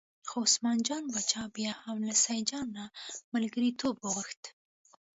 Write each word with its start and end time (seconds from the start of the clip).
خو 0.29 0.37
عثمان 0.47 0.77
جان 0.87 1.03
باچا 1.13 1.43
بیا 1.55 1.71
هم 1.83 1.97
له 2.07 2.13
سیدجان 2.25 2.67
نه 2.77 2.85
ملګرتوب 3.33 3.95
وغوښت. 3.99 4.41